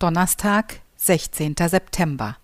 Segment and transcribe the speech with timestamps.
[0.00, 1.56] Donnerstag, 16.
[1.58, 2.36] September.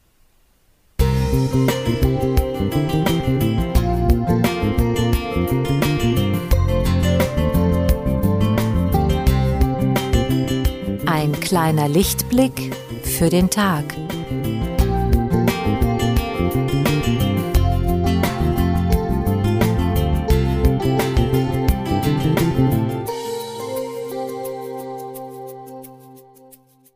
[11.07, 13.85] Ein kleiner Lichtblick für den Tag.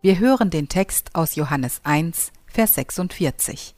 [0.01, 3.75] Wir hören den Text aus Johannes 1, Vers 46.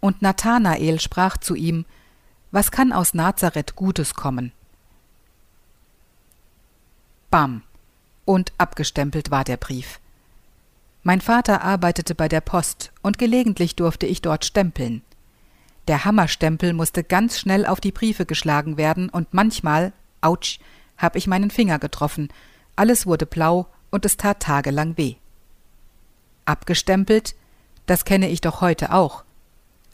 [0.00, 1.86] Und Nathanael sprach zu ihm,
[2.50, 4.52] Was kann aus Nazareth Gutes kommen?
[7.30, 7.62] Bam.
[8.26, 10.00] Und abgestempelt war der Brief.
[11.02, 15.00] Mein Vater arbeitete bei der Post und gelegentlich durfte ich dort stempeln.
[15.88, 20.58] Der Hammerstempel musste ganz schnell auf die Briefe geschlagen werden und manchmal, ouch,
[20.98, 22.28] hab ich meinen Finger getroffen.
[22.76, 25.14] Alles wurde blau und es tat tagelang weh.
[26.46, 27.36] Abgestempelt,
[27.86, 29.22] das kenne ich doch heute auch.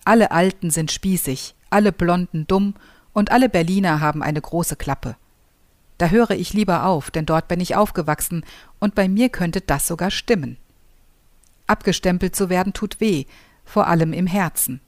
[0.06, 2.72] Alle Alten sind spießig, alle Blonden dumm
[3.12, 5.16] und alle Berliner haben eine große Klappe.
[5.98, 8.42] Da höre ich lieber auf, denn dort bin ich aufgewachsen
[8.78, 10.56] und bei mir könnte das sogar stimmen.
[11.66, 13.26] Abgestempelt zu werden tut weh,
[13.66, 14.80] vor allem im Herzen.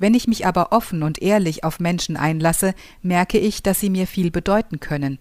[0.00, 4.08] Wenn ich mich aber offen und ehrlich auf Menschen einlasse, merke ich, dass sie mir
[4.08, 5.20] viel bedeuten können,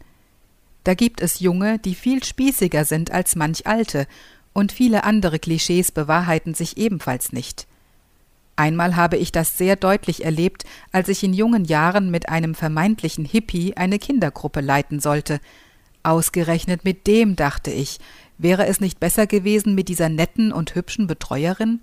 [0.87, 4.07] da gibt es Junge, die viel spießiger sind als manch Alte,
[4.53, 7.67] und viele andere Klischees bewahrheiten sich ebenfalls nicht.
[8.55, 13.25] Einmal habe ich das sehr deutlich erlebt, als ich in jungen Jahren mit einem vermeintlichen
[13.25, 15.41] Hippie eine Kindergruppe leiten sollte.
[16.03, 17.99] Ausgerechnet mit dem, dachte ich,
[18.37, 21.81] wäre es nicht besser gewesen mit dieser netten und hübschen Betreuerin?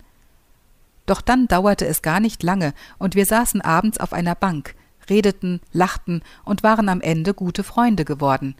[1.04, 4.74] Doch dann dauerte es gar nicht lange, und wir saßen abends auf einer Bank,
[5.10, 8.56] redeten, lachten und waren am Ende gute Freunde geworden.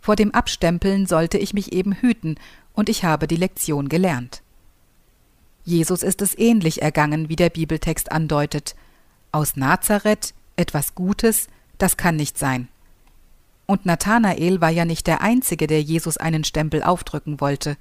[0.00, 2.36] Vor dem Abstempeln sollte ich mich eben hüten,
[2.72, 4.42] und ich habe die Lektion gelernt.
[5.64, 8.74] Jesus ist es ähnlich ergangen, wie der Bibeltext andeutet.
[9.32, 12.68] Aus Nazareth etwas Gutes, das kann nicht sein.
[13.66, 17.76] Und Nathanael war ja nicht der Einzige, der Jesus einen Stempel aufdrücken wollte.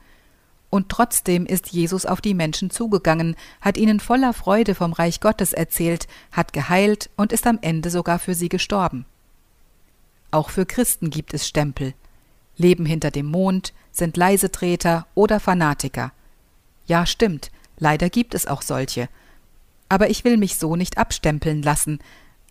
[0.70, 5.54] Und trotzdem ist Jesus auf die Menschen zugegangen, hat ihnen voller Freude vom Reich Gottes
[5.54, 9.06] erzählt, hat geheilt und ist am Ende sogar für sie gestorben.
[10.30, 11.94] Auch für Christen gibt es Stempel
[12.60, 16.12] leben hinter dem Mond, sind Leisetreter oder Fanatiker.
[16.86, 19.10] Ja, stimmt, leider gibt es auch solche.
[19.90, 22.00] Aber ich will mich so nicht abstempeln lassen.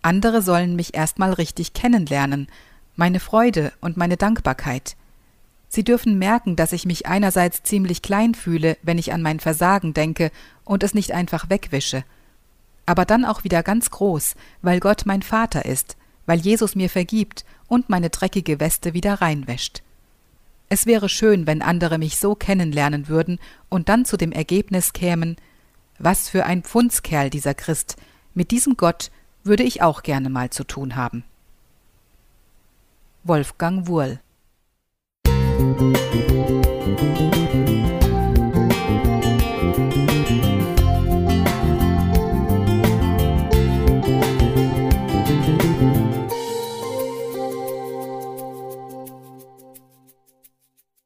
[0.01, 2.47] Andere sollen mich erstmal richtig kennenlernen,
[2.95, 4.97] meine Freude und meine Dankbarkeit.
[5.69, 9.93] Sie dürfen merken, dass ich mich einerseits ziemlich klein fühle, wenn ich an mein Versagen
[9.93, 10.31] denke
[10.65, 12.03] und es nicht einfach wegwische,
[12.89, 15.95] aber dann auch wieder ganz groß, weil Gott mein Vater ist,
[16.25, 19.83] weil Jesus mir vergibt und meine dreckige Weste wieder reinwäscht.
[20.69, 25.37] Es wäre schön, wenn andere mich so kennenlernen würden und dann zu dem Ergebnis kämen,
[25.97, 27.95] was für ein Pfundskerl dieser Christ,
[28.35, 29.09] mit diesem Gott
[29.43, 31.23] würde ich auch gerne mal zu tun haben.
[33.23, 34.19] Wolfgang Wurl
[35.57, 35.99] Musik